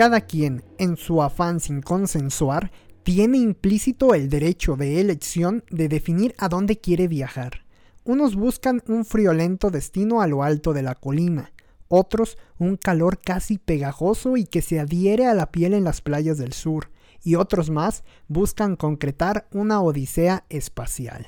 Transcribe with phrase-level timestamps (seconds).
[0.00, 6.34] Cada quien, en su afán sin consensuar, tiene implícito el derecho de elección de definir
[6.38, 7.66] a dónde quiere viajar.
[8.04, 11.52] Unos buscan un friolento destino a lo alto de la colina,
[11.88, 16.38] otros un calor casi pegajoso y que se adhiere a la piel en las playas
[16.38, 16.88] del sur,
[17.22, 21.26] y otros más buscan concretar una odisea espacial.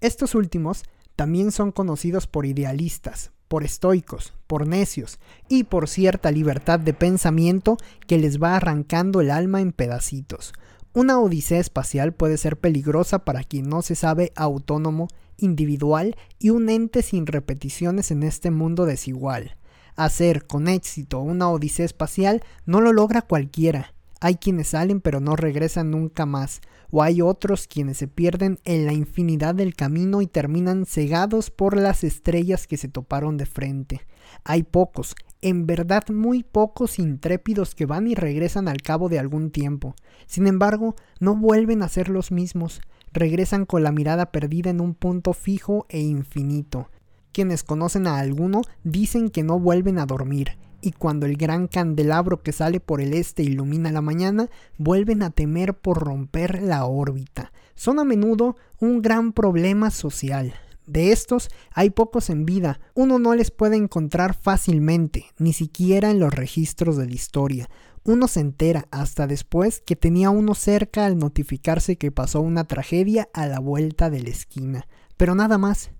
[0.00, 0.84] Estos últimos
[1.16, 5.18] también son conocidos por idealistas, por estoicos, por necios
[5.48, 10.52] y por cierta libertad de pensamiento que les va arrancando el alma en pedacitos.
[10.94, 16.68] Una odisea espacial puede ser peligrosa para quien no se sabe autónomo, individual y un
[16.68, 19.56] ente sin repeticiones en este mundo desigual.
[19.96, 23.94] Hacer con éxito una odisea espacial no lo logra cualquiera.
[24.24, 26.60] Hay quienes salen pero no regresan nunca más,
[26.92, 31.76] o hay otros quienes se pierden en la infinidad del camino y terminan cegados por
[31.76, 34.02] las estrellas que se toparon de frente.
[34.44, 39.50] Hay pocos, en verdad muy pocos intrépidos que van y regresan al cabo de algún
[39.50, 39.96] tiempo.
[40.26, 42.80] Sin embargo, no vuelven a ser los mismos,
[43.12, 46.90] regresan con la mirada perdida en un punto fijo e infinito.
[47.32, 52.42] Quienes conocen a alguno dicen que no vuelven a dormir, y cuando el gran candelabro
[52.42, 57.52] que sale por el este ilumina la mañana, vuelven a temer por romper la órbita.
[57.74, 60.52] Son a menudo un gran problema social.
[60.86, 66.18] De estos hay pocos en vida, uno no les puede encontrar fácilmente, ni siquiera en
[66.18, 67.70] los registros de la historia.
[68.04, 73.28] Uno se entera hasta después que tenía uno cerca al notificarse que pasó una tragedia
[73.32, 74.88] a la vuelta de la esquina.
[75.16, 75.92] Pero nada más.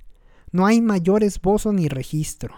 [0.51, 2.55] No hay mayor esbozo ni registro.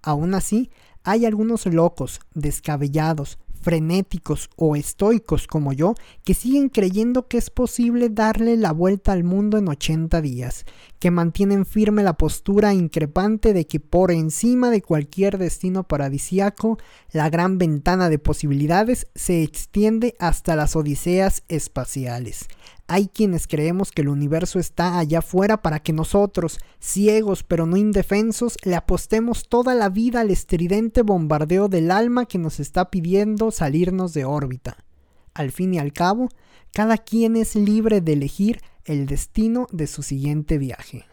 [0.00, 0.70] Aún así,
[1.04, 8.10] hay algunos locos, descabellados, frenéticos o estoicos como yo que siguen creyendo que es posible
[8.10, 10.66] darle la vuelta al mundo en 80 días,
[10.98, 16.78] que mantienen firme la postura increpante de que por encima de cualquier destino paradisiaco,
[17.10, 22.48] la gran ventana de posibilidades se extiende hasta las odiseas espaciales.
[22.86, 27.78] Hay quienes creemos que el universo está allá afuera para que nosotros, ciegos pero no
[27.78, 33.50] indefensos, le apostemos toda la vida al estridente bombardeo del alma que nos está pidiendo
[33.50, 34.84] salirnos de órbita.
[35.32, 36.28] Al fin y al cabo,
[36.72, 41.06] cada quien es libre de elegir el destino de su siguiente viaje.